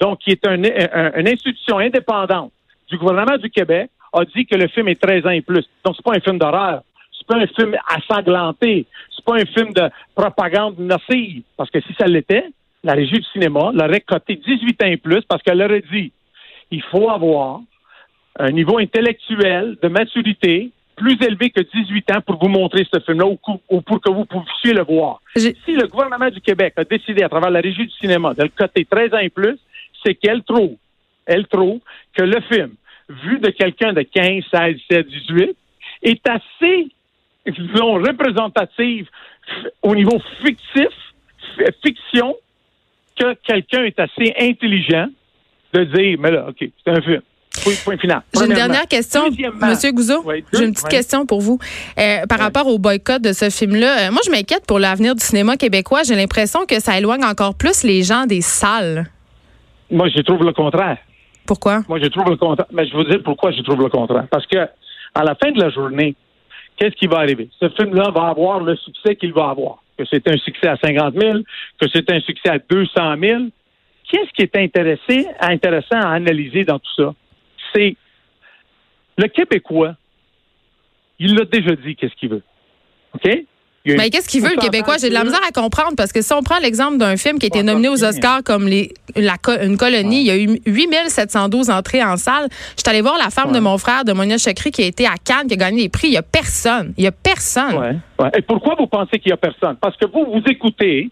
donc 0.00 0.20
qui 0.20 0.30
est 0.30 0.46
un- 0.46 0.62
un- 0.62 1.12
une 1.20 1.28
institution 1.28 1.78
indépendante 1.78 2.52
du 2.88 2.96
gouvernement 2.96 3.36
du 3.36 3.50
Québec, 3.50 3.90
a 4.12 4.24
dit 4.24 4.46
que 4.46 4.54
le 4.56 4.68
film 4.68 4.86
est 4.88 5.00
13 5.00 5.26
ans 5.26 5.30
et 5.30 5.40
plus. 5.42 5.64
Donc, 5.84 5.96
c'est 5.96 6.04
pas 6.04 6.12
un 6.16 6.20
film 6.20 6.38
d'horreur. 6.38 6.82
C'est 7.28 7.34
pas 7.34 7.42
un 7.42 7.46
film 7.46 7.76
assanglanté. 7.88 8.86
C'est 9.14 9.24
pas 9.24 9.36
un 9.36 9.44
film 9.44 9.72
de 9.72 9.90
propagande 10.14 10.78
nocive. 10.78 11.42
Parce 11.56 11.70
que 11.70 11.80
si 11.80 11.94
ça 11.98 12.06
l'était, 12.06 12.46
la 12.84 12.94
régie 12.94 13.18
du 13.18 13.26
cinéma 13.32 13.70
l'aurait 13.74 14.00
coté 14.00 14.36
18 14.36 14.82
ans 14.82 14.86
et 14.86 14.96
plus 14.96 15.22
parce 15.28 15.42
qu'elle 15.42 15.62
aurait 15.62 15.82
dit 15.92 16.12
il 16.70 16.82
faut 16.82 17.10
avoir 17.10 17.60
un 18.38 18.50
niveau 18.50 18.78
intellectuel 18.78 19.76
de 19.82 19.88
maturité 19.88 20.70
plus 20.96 21.16
élevé 21.22 21.50
que 21.50 21.60
18 21.60 22.10
ans 22.16 22.20
pour 22.26 22.38
vous 22.38 22.48
montrer 22.48 22.86
ce 22.92 23.00
film-là 23.00 23.26
ou, 23.26 23.80
pour 23.80 24.00
que 24.00 24.10
vous 24.10 24.24
puissiez 24.24 24.74
le 24.74 24.82
voir. 24.82 25.20
Si 25.36 25.54
le 25.68 25.86
gouvernement 25.86 26.28
du 26.28 26.40
Québec 26.40 26.74
a 26.76 26.84
décidé 26.84 27.22
à 27.22 27.28
travers 27.28 27.50
la 27.50 27.60
régie 27.60 27.86
du 27.86 27.92
cinéma 27.92 28.34
de 28.34 28.42
le 28.42 28.48
coter 28.48 28.84
13 28.84 29.14
ans 29.14 29.18
et 29.18 29.28
plus, 29.28 29.58
c'est 30.04 30.14
qu'elle 30.14 30.42
trouve, 30.42 30.76
elle 31.24 31.46
trouve 31.46 31.78
que 32.16 32.24
le 32.24 32.40
film, 32.42 32.72
vu 33.08 33.38
de 33.38 33.50
quelqu'un 33.50 33.92
de 33.92 34.02
15, 34.02 34.44
16, 34.50 34.76
17, 34.90 35.06
18, 35.06 35.56
est 36.02 36.28
assez, 36.28 36.88
disons, 37.50 37.94
représentatif 37.94 39.06
f- 39.06 39.68
au 39.82 39.94
niveau 39.94 40.18
fictif, 40.44 40.88
fiction, 41.84 42.34
que 43.18 43.34
quelqu'un 43.44 43.84
est 43.84 43.98
assez 43.98 44.32
intelligent 44.38 45.06
de 45.72 45.84
dire, 45.84 46.18
mais 46.20 46.30
là, 46.30 46.46
OK, 46.48 46.56
c'est 46.84 46.90
un 46.90 47.00
film. 47.00 47.20
Point, 47.84 47.98
final. 47.98 48.22
J'ai 48.34 48.44
une 48.46 48.54
dernière 48.54 48.86
question, 48.86 49.24
Monsieur 49.60 49.90
Gouzeau. 49.90 50.22
Oui, 50.24 50.44
J'ai 50.52 50.64
une 50.64 50.70
petite 50.72 50.84
oui. 50.84 50.90
question 50.96 51.26
pour 51.26 51.40
vous. 51.40 51.58
Euh, 51.98 52.24
par 52.28 52.38
Oui. 52.38 52.44
rapport 52.44 52.68
au 52.68 52.78
boycott 52.78 53.20
de 53.20 53.32
ce 53.32 53.50
film-là, 53.50 54.06
euh, 54.08 54.12
moi, 54.12 54.20
je 54.24 54.30
m'inquiète 54.30 54.64
pour 54.64 54.78
l'avenir 54.78 55.16
du 55.16 55.24
cinéma 55.24 55.56
québécois. 55.56 56.04
J'ai 56.04 56.14
l'impression 56.14 56.60
que 56.66 56.78
ça 56.80 56.96
éloigne 56.96 57.24
encore 57.24 57.56
plus 57.56 57.82
les 57.82 58.04
gens 58.04 58.26
des 58.26 58.42
salles. 58.42 59.06
Moi, 59.90 60.08
je 60.08 60.20
trouve 60.20 60.44
le 60.44 60.52
contraire. 60.52 60.98
Pourquoi? 61.46 61.82
Moi, 61.88 61.98
je 62.00 62.06
trouve 62.06 62.30
le 62.30 62.36
contraire. 62.36 62.66
Mais 62.70 62.86
je 62.86 62.92
vais 62.96 63.02
vous 63.02 63.10
dire 63.10 63.22
pourquoi 63.24 63.50
je 63.50 63.60
trouve 63.62 63.80
le 63.80 63.88
contraire. 63.88 64.26
Parce 64.30 64.46
que, 64.46 64.58
à 65.14 65.24
la 65.24 65.34
fin 65.34 65.50
de 65.50 65.58
la 65.60 65.70
journée, 65.70 66.14
qu'est-ce 66.78 66.94
qui 66.94 67.06
va 67.06 67.18
arriver? 67.18 67.48
Ce 67.60 67.68
film-là 67.68 68.10
va 68.10 68.28
avoir 68.28 68.60
le 68.60 68.76
succès 68.76 69.16
qu'il 69.16 69.32
va 69.32 69.50
avoir. 69.50 69.82
Que 69.98 70.04
c'est 70.04 70.26
un 70.28 70.36
succès 70.38 70.68
à 70.68 70.76
50 70.76 71.14
000, 71.20 71.38
que 71.80 71.88
c'est 71.92 72.10
un 72.10 72.20
succès 72.20 72.50
à 72.50 72.58
200 72.58 73.16
000. 73.20 73.42
Qu'est-ce 74.08 74.30
qui 74.32 74.42
est 74.42 74.56
intéressé, 74.56 75.26
intéressant 75.40 76.00
à 76.00 76.10
analyser 76.10 76.64
dans 76.64 76.78
tout 76.78 76.94
ça? 76.96 77.14
C'est 77.74 77.96
le 79.18 79.26
Québécois, 79.26 79.96
il 81.18 81.34
l'a 81.34 81.44
déjà 81.44 81.74
dit 81.74 81.96
qu'est-ce 81.96 82.14
qu'il 82.14 82.30
veut. 82.30 82.42
OK? 83.14 83.28
Mais 83.96 84.10
qu'est-ce 84.10 84.28
qu'il 84.28 84.42
veut, 84.42 84.50
le 84.50 84.60
Québécois? 84.60 84.96
J'ai 85.00 85.08
de 85.08 85.14
la 85.14 85.24
misère 85.24 85.40
à 85.46 85.52
comprendre 85.52 85.94
parce 85.96 86.12
que 86.12 86.22
si 86.22 86.32
on 86.32 86.42
prend 86.42 86.58
l'exemple 86.58 86.98
d'un 86.98 87.16
film 87.16 87.38
qui 87.38 87.46
a 87.46 87.48
été 87.48 87.62
nominé 87.62 87.88
aux 87.88 88.04
Oscars 88.04 88.42
comme 88.44 88.66
les, 88.66 88.92
la, 89.16 89.36
une 89.62 89.76
colonie, 89.76 90.20
il 90.20 90.26
y 90.26 90.30
a 90.30 90.36
eu 90.36 90.60
8712 90.66 91.70
entrées 91.70 92.02
en 92.02 92.16
salle. 92.16 92.48
Je 92.76 92.82
suis 92.82 92.90
allée 92.90 93.02
voir 93.02 93.18
la 93.18 93.30
femme 93.30 93.52
de 93.52 93.60
mon 93.60 93.78
frère, 93.78 94.04
de 94.04 94.12
Monia 94.12 94.38
Chakri, 94.38 94.70
qui 94.70 94.82
a 94.82 94.86
été 94.86 95.06
à 95.06 95.14
Cannes, 95.22 95.46
qui 95.46 95.54
a 95.54 95.56
gagné 95.56 95.82
des 95.82 95.88
prix. 95.88 96.08
Il 96.08 96.14
y 96.14 96.16
a 96.16 96.22
personne. 96.22 96.92
Il 96.96 97.04
y 97.04 97.06
a 97.06 97.12
personne. 97.12 97.76
Ouais, 97.76 97.96
ouais. 98.18 98.30
Et 98.36 98.42
pourquoi 98.42 98.74
vous 98.78 98.86
pensez 98.86 99.18
qu'il 99.18 99.30
n'y 99.30 99.34
a 99.34 99.36
personne? 99.36 99.76
Parce 99.80 99.96
que 99.96 100.06
vous, 100.06 100.24
vous 100.24 100.42
écoutez 100.50 101.10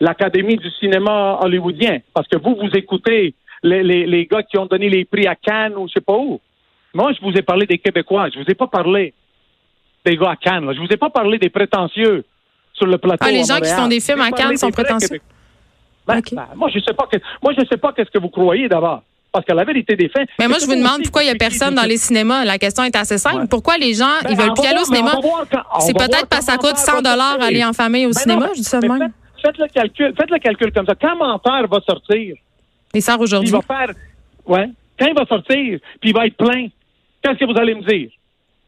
l'Académie 0.00 0.56
du 0.56 0.70
cinéma 0.78 1.38
hollywoodien. 1.42 1.98
Parce 2.14 2.26
que 2.28 2.38
vous, 2.38 2.56
vous 2.56 2.70
écoutez 2.74 3.34
les, 3.62 3.82
les, 3.82 4.06
les 4.06 4.26
gars 4.26 4.42
qui 4.42 4.58
ont 4.58 4.66
donné 4.66 4.88
les 4.88 5.04
prix 5.04 5.26
à 5.26 5.34
Cannes 5.34 5.74
ou 5.76 5.86
je 5.88 5.94
sais 5.94 6.00
pas 6.00 6.16
où. 6.16 6.40
Moi, 6.94 7.12
je 7.12 7.20
vous 7.24 7.36
ai 7.36 7.42
parlé 7.42 7.66
des 7.66 7.78
Québécois. 7.78 8.28
Je 8.34 8.40
vous 8.40 8.46
ai 8.48 8.54
pas 8.54 8.66
parlé 8.66 9.14
des 10.04 10.16
gars 10.16 10.30
à 10.30 10.36
Cannes. 10.36 10.66
là. 10.66 10.72
Je 10.74 10.80
vous 10.80 10.88
ai 10.90 10.96
pas 10.96 11.10
parlé 11.10 11.38
des 11.38 11.50
prétentieux 11.50 12.24
sur 12.72 12.86
le 12.86 12.98
plateau. 12.98 13.24
Ah, 13.26 13.30
les 13.30 13.44
gens 13.44 13.58
qui 13.60 13.70
font 13.70 13.88
des 13.88 14.00
films 14.00 14.20
à 14.20 14.30
Cannes 14.30 14.56
sont 14.56 14.70
prétentieux. 14.70 15.20
Ben, 16.06 16.20
ben, 16.32 16.46
moi, 16.56 16.68
je 16.74 16.80
sais 16.80 16.94
pas 16.94 17.06
que, 17.10 17.18
moi, 17.42 17.52
je 17.56 17.64
sais 17.70 17.76
pas 17.76 17.92
qu'est-ce 17.92 18.10
que 18.10 18.18
vous 18.18 18.30
croyez 18.30 18.68
d'abord. 18.68 19.02
Parce 19.32 19.44
que 19.44 19.52
la 19.52 19.62
vérité 19.62 19.94
des 19.94 20.08
faits. 20.08 20.28
Mais 20.40 20.48
moi, 20.48 20.56
je 20.60 20.66
vous 20.66 20.74
demande 20.74 21.02
pourquoi 21.04 21.22
il 21.22 21.28
y 21.28 21.30
a 21.30 21.36
personne 21.36 21.74
dans 21.76 21.84
les 21.84 21.98
cinémas? 21.98 22.44
La 22.44 22.58
question 22.58 22.82
est 22.82 22.96
assez 22.96 23.16
simple. 23.16 23.42
Ouais. 23.42 23.46
Pourquoi 23.48 23.76
les 23.76 23.94
gens, 23.94 24.06
Ben, 24.24 24.30
ils 24.30 24.36
veulent 24.36 24.54
plus 24.54 24.66
aller 24.66 24.80
au 24.80 24.84
cinéma? 24.84 25.12
C'est 25.80 25.92
peut-être 25.96 26.26
parce 26.26 26.46
que 26.46 26.50
ça 26.52 26.56
coûte 26.56 26.70
Menteur 26.70 26.78
100 26.78 26.92
va 26.96 27.02
dollars 27.02 27.30
sortir. 27.32 27.46
aller 27.46 27.64
en 27.64 27.72
famille 27.72 28.06
au 28.06 28.10
Ben 28.10 28.14
cinéma. 28.18 28.46
non, 28.46 28.52
Je 28.54 28.58
dis 28.60 28.64
ça 28.64 28.80
de 28.80 28.88
mais 28.88 28.98
même. 28.98 29.12
Faites, 29.40 29.56
faites 29.56 29.58
le 29.58 29.68
calcul, 29.68 30.14
faites 30.18 30.30
le 30.30 30.38
calcul 30.38 30.72
comme 30.72 30.86
ça. 30.86 30.94
Quand 31.00 31.14
Menteur 31.16 31.68
va 31.68 31.78
sortir, 31.88 32.34
il 32.92 33.02
aujourd'hui. 33.20 33.50
va 33.52 33.60
faire, 33.62 33.90
ouais, 34.46 34.68
quand 34.98 35.06
il 35.06 35.14
va 35.14 35.24
sortir, 35.26 35.78
puis 36.00 36.10
il 36.10 36.12
va 36.12 36.26
être 36.26 36.36
plein, 36.36 36.66
qu'est-ce 37.22 37.38
que 37.38 37.44
vous 37.44 37.56
allez 37.58 37.76
me 37.76 37.82
dire? 37.82 38.10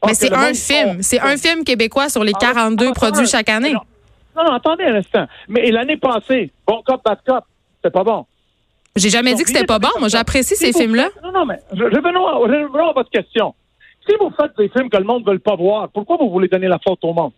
Ah, 0.02 0.06
Mais 0.08 0.12
que 0.12 0.18
c'est 0.18 0.34
un 0.34 0.52
film. 0.54 1.02
C'est 1.02 1.20
un 1.20 1.36
film 1.36 1.64
québécois 1.64 2.08
sur 2.08 2.24
les 2.24 2.32
Ah, 2.34 2.38
42 2.40 2.88
ah, 2.88 2.92
produits 2.92 3.24
ah, 3.24 3.30
chaque 3.30 3.48
année. 3.48 3.72
Non, 3.72 3.80
non, 4.36 4.44
non, 4.44 4.52
attendez 4.52 4.84
un 4.84 4.96
instant. 4.96 5.26
Mais 5.48 5.70
l'année 5.70 5.96
passée, 5.96 6.50
Bon 6.66 6.82
Cop, 6.84 7.02
Bad 7.04 7.18
Cop, 7.26 7.44
c'était 7.76 7.92
pas 7.92 8.02
bon. 8.04 8.26
J'ai 8.96 9.10
jamais 9.10 9.34
dit 9.34 9.42
que 9.42 9.48
c'était 9.48 9.64
pas 9.64 9.78
bon. 9.78 9.88
Moi, 10.00 10.08
j'apprécie 10.08 10.56
ces 10.56 10.72
films-là. 10.72 11.08
Non, 11.22 11.32
non, 11.32 11.46
mais 11.46 11.58
re- 11.72 11.94
revenons 11.96 12.26
à, 12.26 12.32
revenons 12.32 12.90
à 12.90 12.92
votre 12.92 13.10
question. 13.10 13.54
Si 14.06 14.14
vous 14.20 14.30
faites 14.36 14.50
des 14.58 14.68
films 14.68 14.90
que 14.90 14.96
le 14.96 15.04
monde 15.04 15.24
ne 15.26 15.32
veut 15.32 15.38
pas 15.38 15.54
voir, 15.56 15.88
pourquoi 15.88 16.16
vous 16.18 16.28
voulez 16.30 16.48
donner 16.48 16.66
la 16.68 16.78
faute 16.78 16.98
au 17.02 17.12
monde? 17.12 17.32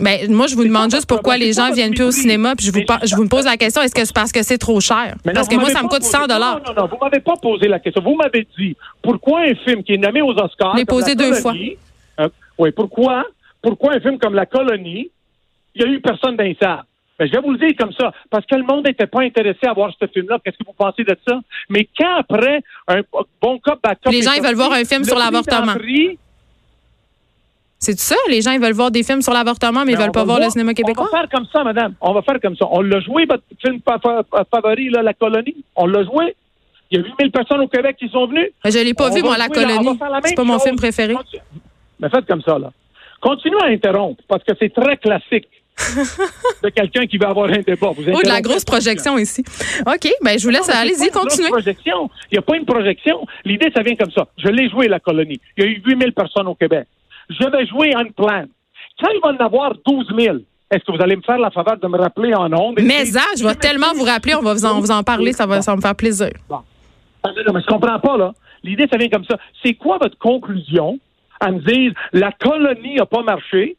Ben, 0.00 0.30
moi, 0.32 0.46
je 0.48 0.56
vous 0.56 0.64
demande 0.64 0.90
juste 0.90 1.06
pourquoi 1.06 1.36
les 1.36 1.52
gens 1.52 1.70
viennent 1.72 1.94
plus 1.94 2.04
au 2.04 2.10
cinéma. 2.10 2.54
Puis 2.56 2.66
je 2.66 2.72
vous, 2.72 2.80
je 3.04 3.14
vous 3.14 3.28
pose 3.28 3.44
la 3.44 3.56
question 3.56 3.80
est-ce 3.82 3.94
que 3.94 4.04
c'est 4.04 4.14
parce 4.14 4.32
que 4.32 4.42
c'est 4.42 4.58
trop 4.58 4.80
cher? 4.80 5.14
Non, 5.24 5.32
Parce 5.32 5.46
que 5.48 5.54
moi, 5.54 5.70
ça 5.70 5.82
me 5.82 5.88
coûte 5.88 6.00
posé- 6.00 6.10
100 6.10 6.26
dollars. 6.26 6.60
Non, 6.66 6.74
non, 6.74 6.82
non, 6.82 6.88
vous 6.88 6.98
m'avez 7.00 7.20
pas 7.20 7.36
posé 7.40 7.68
la 7.68 7.78
question. 7.78 8.02
Vous 8.02 8.16
m'avez 8.16 8.46
dit 8.58 8.76
pourquoi 9.02 9.40
un 9.42 9.54
film 9.64 9.82
qui 9.84 9.94
est 9.94 9.98
nommé 9.98 10.20
aux 10.20 10.32
Oscars. 10.32 10.76
Je 10.76 10.84
posé 10.84 11.14
La 11.14 11.14
deux 11.30 11.40
Colonie, 11.40 11.76
euh, 12.20 12.28
oui, 12.58 12.70
pourquoi, 12.72 13.24
pourquoi 13.62 13.94
un 13.94 14.00
film 14.00 14.18
comme 14.18 14.34
La 14.34 14.46
Colonie, 14.46 15.10
il 15.76 15.84
n'y 15.84 15.88
a 15.90 15.94
eu 15.94 16.00
personne 16.00 16.36
dans 16.36 16.44
les 16.44 16.56
salles? 16.60 16.82
Ben, 17.16 17.28
je 17.28 17.32
vais 17.32 17.40
vous 17.40 17.52
le 17.52 17.58
dire 17.58 17.76
comme 17.78 17.92
ça, 17.92 18.12
parce 18.28 18.44
que 18.46 18.56
le 18.56 18.64
monde 18.64 18.84
n'était 18.86 19.06
pas 19.06 19.22
intéressé 19.22 19.60
à 19.68 19.72
voir 19.72 19.92
ce 20.00 20.06
film-là. 20.08 20.38
Qu'est-ce 20.44 20.56
que 20.58 20.64
vous 20.66 20.72
pensez 20.76 21.04
de 21.04 21.16
ça? 21.26 21.38
Mais 21.70 21.88
quand 21.96 22.16
après, 22.18 22.60
un 22.88 23.02
bon 23.40 23.60
cop, 23.60 23.78
bad 23.80 23.96
cop 24.02 24.12
Les 24.12 24.22
gens, 24.22 24.32
ils 24.36 24.42
veulent 24.42 24.56
voir 24.56 24.72
un 24.72 24.84
film 24.84 25.02
le 25.02 25.06
sur 25.06 25.16
l'avortement. 25.18 25.74
C'est 27.78 27.98
ça? 27.98 28.16
Les 28.28 28.40
gens, 28.40 28.52
ils 28.52 28.60
veulent 28.60 28.72
voir 28.72 28.90
des 28.90 29.02
films 29.02 29.20
sur 29.20 29.32
l'avortement, 29.34 29.84
mais 29.84 29.92
ils 29.92 29.98
veulent 29.98 30.10
pas 30.10 30.20
va 30.20 30.24
voir 30.24 30.40
le 30.40 30.48
cinéma 30.50 30.72
québécois? 30.72 31.06
On 31.10 31.14
va 31.14 31.20
faire 31.20 31.28
comme 31.30 31.46
ça, 31.52 31.62
madame. 31.64 31.94
On 32.00 32.12
va 32.14 32.22
faire 32.22 32.40
comme 32.40 32.56
ça. 32.56 32.66
On 32.70 32.80
l'a 32.80 33.00
joué, 33.00 33.26
votre 33.26 33.42
film 33.62 33.80
fa- 33.84 33.98
fa- 33.98 34.44
favori, 34.50 34.88
là, 34.90 35.02
La 35.02 35.12
Colonie. 35.12 35.56
On 35.76 35.86
l'a 35.86 36.02
joué. 36.04 36.34
Il 36.90 36.98
y 36.98 37.02
a 37.02 37.04
8000 37.04 37.30
personnes 37.32 37.60
au 37.60 37.68
Québec 37.68 37.96
qui 37.98 38.08
sont 38.08 38.26
venues. 38.26 38.50
Je 38.64 38.78
l'ai 38.78 38.94
pas 38.94 39.10
On 39.10 39.14
vu, 39.14 39.20
va 39.20 39.26
moi, 39.28 39.36
La 39.38 39.48
va 39.48 39.54
Colonie. 39.54 39.98
C'est 40.24 40.34
pas 40.34 40.44
mon 40.44 40.54
chose. 40.54 40.62
film 40.62 40.76
préféré. 40.76 41.14
Mais 42.00 42.08
faites 42.08 42.26
comme 42.26 42.42
ça, 42.42 42.58
là. 42.58 42.72
Continuez 43.20 43.62
à 43.62 43.66
interrompre, 43.66 44.22
parce 44.28 44.44
que 44.44 44.52
c'est 44.58 44.72
très 44.72 44.96
classique 44.96 45.48
de 46.62 46.68
quelqu'un 46.68 47.06
qui 47.06 47.18
veut 47.18 47.26
avoir 47.26 47.48
un 47.50 47.58
débat. 47.60 47.90
Vous 47.96 48.02
Oh, 48.12 48.22
de 48.22 48.28
la 48.28 48.40
grosse 48.40 48.64
projection 48.64 49.18
ici. 49.18 49.42
OK, 49.86 50.08
ben 50.22 50.38
je 50.38 50.44
vous 50.44 50.50
laisse. 50.50 50.68
Mais 50.68 50.74
Allez-y, 50.74 51.10
continuez. 51.10 51.48
Il 51.66 52.08
n'y 52.32 52.38
a 52.38 52.42
pas 52.42 52.56
une 52.56 52.64
projection. 52.64 53.26
L'idée, 53.44 53.70
ça 53.74 53.82
vient 53.82 53.96
comme 53.96 54.10
ça. 54.12 54.26
Je 54.38 54.48
l'ai 54.48 54.68
joué, 54.70 54.88
la 54.88 55.00
colonie. 55.00 55.40
Il 55.56 55.64
y 55.64 55.66
a 55.66 55.70
eu 55.70 55.82
8000 55.84 56.12
personnes 56.12 56.46
au 56.46 56.54
Québec. 56.54 56.86
Je 57.30 57.50
vais 57.50 57.66
jouer 57.66 57.94
en 57.96 58.04
plan. 58.04 58.44
Quand 59.00 59.08
il 59.14 59.20
va 59.22 59.30
en 59.32 59.44
avoir 59.44 59.72
12 59.86 60.06
000, 60.18 60.36
est-ce 60.70 60.84
que 60.84 60.92
vous 60.96 61.02
allez 61.02 61.16
me 61.16 61.22
faire 61.22 61.38
la 61.38 61.50
faveur 61.50 61.76
de 61.78 61.86
me 61.88 61.98
rappeler 61.98 62.34
en 62.34 62.52
ondes? 62.52 62.78
Mais 62.82 63.04
ça, 63.06 63.22
je 63.36 63.44
vais 63.44 63.54
tellement 63.54 63.92
vous 63.94 64.04
rappeler, 64.04 64.34
on 64.34 64.42
va 64.42 64.54
vous 64.54 64.64
en, 64.64 64.80
vous 64.80 64.90
en 64.90 65.02
parler, 65.02 65.32
ça 65.32 65.46
va, 65.46 65.62
ça 65.62 65.74
me 65.76 65.80
faire 65.80 65.94
plaisir. 65.94 66.30
Ah, 66.50 66.62
Non, 67.24 67.52
mais 67.54 67.60
je 67.60 67.66
comprends 67.66 67.98
pas, 67.98 68.16
là. 68.16 68.32
L'idée, 68.62 68.86
ça 68.90 68.96
vient 68.96 69.08
comme 69.08 69.24
ça. 69.24 69.36
C'est 69.62 69.74
quoi 69.74 69.98
votre 70.00 70.16
conclusion 70.18 70.98
à 71.40 71.50
me 71.50 71.58
dire 71.60 71.92
la 72.12 72.32
colonie 72.32 72.94
n'a 72.96 73.06
pas 73.06 73.22
marché, 73.22 73.76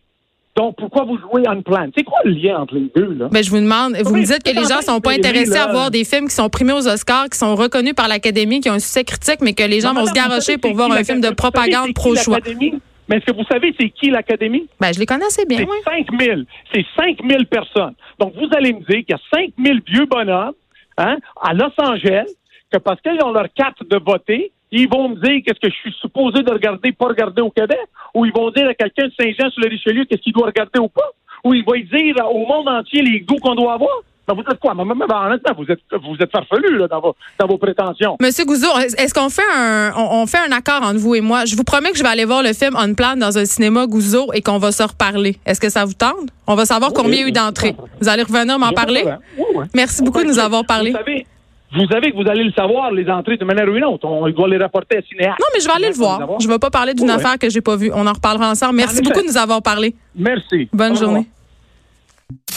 donc 0.55 0.75
pourquoi 0.77 1.03
vous 1.05 1.17
jouez 1.17 1.47
en 1.47 1.61
plan? 1.61 1.87
C'est 1.97 2.03
quoi 2.03 2.19
le 2.23 2.31
lien 2.31 2.59
entre 2.59 2.75
les 2.75 2.89
deux, 2.95 3.13
là? 3.13 3.27
Ben, 3.31 3.43
je 3.43 3.49
vous 3.49 3.59
demande, 3.59 3.95
vous 4.03 4.13
Oui, 4.13 4.21
me 4.21 4.25
dites 4.25 4.43
que 4.43 4.55
les 4.55 4.65
gens 4.67 4.77
en 4.77 4.81
sont 4.81 5.01
pas 5.01 5.11
intéressés 5.13 5.57
à 5.57 5.71
voir 5.71 5.91
des 5.91 6.03
films 6.05 6.27
qui 6.27 6.35
sont 6.35 6.49
primés 6.49 6.73
aux 6.73 6.87
Oscars, 6.87 7.29
qui 7.29 7.37
sont 7.37 7.55
reconnus 7.55 7.93
par 7.93 8.07
l'Académie, 8.07 8.61
qui 8.61 8.69
ont 8.69 8.73
un 8.73 8.79
succès 8.79 9.03
critique, 9.03 9.39
mais 9.41 9.53
que 9.53 9.63
les 9.63 9.81
gens 9.81 9.93
Non, 9.93 10.01
vont 10.01 10.07
se 10.07 10.13
savez 10.13 10.57
pour 10.57 10.73
voir 10.75 10.91
un 10.91 11.03
film 11.03 11.19
de 11.19 11.29
propagande 11.31 11.93
pro-choix. 11.93 12.37
Mais 13.07 13.17
est-ce 13.17 13.25
que 13.25 13.35
vous 13.35 13.45
savez 13.45 13.73
c'est 13.79 13.89
qui 13.89 14.09
l'Académie? 14.09 14.67
Ben, 14.79 14.91
je 14.93 14.99
les 14.99 15.05
connais 15.05 15.25
assez 15.25 15.45
bien, 15.45 15.59
C'est 15.59 15.69
oui. 15.69 16.05
5 16.09 16.21
000. 16.21 16.41
C'est 16.73 16.85
5 16.97 17.17
000 17.27 17.43
personnes. 17.45 17.93
Donc, 18.19 18.33
vous 18.35 18.49
allez 18.55 18.73
me 18.73 18.79
dire 18.79 19.05
qu'il 19.05 19.09
y 19.09 19.13
a 19.13 19.19
5 19.33 19.53
000 19.63 19.77
vieux 19.87 20.05
bonhommes 20.05 20.53
hein, 20.97 21.17
à 21.41 21.53
Los 21.53 21.73
Angeles 21.77 22.27
que 22.71 22.77
parce 22.79 22.99
qu'ils 23.01 23.23
ont 23.23 23.31
leur 23.31 23.47
carte 23.53 23.87
de 23.87 23.97
voter, 23.97 24.51
ils 24.71 24.89
vont 24.89 25.09
me 25.09 25.15
dire 25.15 25.41
qu'est-ce 25.45 25.59
que 25.59 25.69
je 25.69 25.75
suis 25.75 25.95
supposé 26.01 26.41
de 26.41 26.51
regarder, 26.51 26.91
pas 26.91 27.07
regarder 27.07 27.41
au 27.41 27.51
Québec, 27.51 27.79
ou 28.13 28.25
ils 28.25 28.33
vont 28.33 28.49
dire 28.51 28.67
à 28.67 28.73
quelqu'un 28.73 29.07
de 29.07 29.13
Saint-Jean 29.19 29.49
sur 29.51 29.61
le 29.61 29.69
Richelieu 29.69 30.05
qu'est-ce 30.05 30.21
qu'il 30.21 30.33
doit 30.33 30.47
regarder 30.47 30.79
ou 30.79 30.89
pas, 30.89 31.11
ou 31.43 31.53
ils 31.53 31.63
vont 31.63 31.73
dire 31.73 32.15
au 32.29 32.45
monde 32.45 32.67
entier 32.67 33.01
les 33.01 33.21
goûts 33.21 33.37
qu'on 33.37 33.55
doit 33.55 33.73
avoir. 33.73 33.95
Ben, 34.27 34.33
vous 34.33 34.41
êtes 34.41 34.59
quoi? 34.59 34.73
Ben, 34.73 34.83
honnêtement, 34.83 35.53
vous 35.57 35.71
êtes, 35.71 35.79
vous 36.03 36.15
êtes 36.19 36.31
farfelu 36.31 36.77
là, 36.77 36.87
dans, 36.87 36.99
vos, 36.99 37.15
dans 37.39 37.47
vos 37.47 37.57
prétentions. 37.57 38.17
Monsieur 38.19 38.45
Gouzeau, 38.45 38.67
est-ce 38.97 39.13
qu'on 39.13 39.29
fait 39.29 39.43
un 39.55 39.93
on, 39.95 40.21
on 40.21 40.25
fait 40.25 40.39
un 40.39 40.51
accord 40.51 40.81
entre 40.81 40.97
vous 40.97 41.15
et 41.15 41.21
moi? 41.21 41.45
Je 41.45 41.55
vous 41.55 41.63
promets 41.63 41.91
que 41.91 41.97
je 41.97 42.03
vais 42.03 42.09
aller 42.09 42.25
voir 42.25 42.41
le 42.41 42.53
film 42.53 42.75
On 42.77 42.93
Plan 42.95 43.15
dans 43.17 43.37
un 43.37 43.45
cinéma 43.45 43.85
Gouzeau 43.87 44.31
et 44.33 44.41
qu'on 44.41 44.57
va 44.57 44.71
se 44.71 44.83
reparler. 44.83 45.37
Est-ce 45.45 45.59
que 45.61 45.69
ça 45.69 45.85
vous 45.85 45.93
tente? 45.93 46.29
On 46.47 46.55
va 46.55 46.65
savoir 46.65 46.91
Oui, 46.91 46.97
combien 47.01 47.17
il 47.17 47.21
y 47.21 47.23
a 47.25 47.27
eu 47.27 47.31
d'entrées. 47.31 47.75
Vous 48.01 48.09
allez 48.09 48.23
revenir 48.23 48.57
m'en 48.57 48.71
parler? 48.71 49.03
Oui, 49.37 49.45
oui. 49.55 49.65
Merci 49.75 50.01
beaucoup 50.01 50.21
de 50.23 50.27
nous 50.27 50.39
avoir 50.39 50.65
parlé. 50.65 50.91
Vous 50.91 50.97
savez, 50.97 51.27
vous 51.75 51.87
savez 51.87 52.11
que 52.11 52.15
vous 52.15 52.29
allez 52.29 52.43
le 52.45 52.51
savoir, 52.53 52.91
les 52.91 53.07
entrées, 53.09 53.37
de 53.37 53.43
manière 53.45 53.67
ou 53.67 53.75
une 53.75 53.83
autre. 53.85 54.05
On 54.07 54.27
doit 54.29 54.47
les 54.47 54.57
rapporter 54.57 54.97
à 54.97 55.01
Cinéaste. 55.01 55.39
Non, 55.39 55.45
mais 55.53 55.59
je 55.59 55.65
vais 55.67 55.73
aller 55.75 55.89
le 55.89 55.95
voir. 55.95 56.19
Je 56.39 56.47
ne 56.47 56.51
vais 56.53 56.59
pas 56.59 56.69
parler 56.69 56.93
d'une 56.93 57.09
affaire 57.09 57.37
que 57.37 57.49
j'ai 57.49 57.61
pas 57.61 57.75
vue. 57.75 57.91
On 57.93 58.07
en 58.07 58.13
reparlera 58.13 58.49
ensemble. 58.49 58.75
Merci 58.75 58.99
En 58.99 59.03
beaucoup 59.03 59.21
de 59.21 59.27
nous 59.27 59.37
avoir 59.37 59.61
parlé. 59.61 59.93
Merci. 60.15 60.69
Bonne 60.71 60.91
Au 60.91 60.93
revoir. 60.95 61.09
journée. 61.11 61.27